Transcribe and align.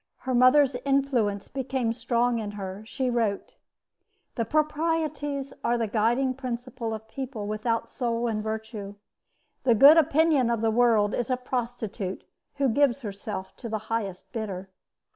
Her 0.21 0.33
mother's 0.33 0.73
influence 0.83 1.47
became 1.47 1.93
strong 1.93 2.39
in 2.39 2.53
her. 2.53 2.83
She 2.87 3.07
wrote: 3.11 3.57
The 4.33 4.45
proprieties 4.45 5.53
are 5.63 5.77
the 5.77 5.85
guiding 5.85 6.33
principle 6.33 6.91
of 6.95 7.07
people 7.07 7.45
without 7.45 7.87
soul 7.87 8.27
and 8.27 8.41
virtue. 8.41 8.95
The 9.61 9.75
good 9.75 9.97
opinion 9.97 10.49
of 10.49 10.61
the 10.61 10.71
world 10.71 11.13
is 11.13 11.29
a 11.29 11.37
prostitute 11.37 12.23
who 12.55 12.67
gives 12.67 13.01
herself 13.01 13.55
to 13.57 13.69
the 13.69 13.77
highest 13.93 14.31
bidder. 14.31 14.71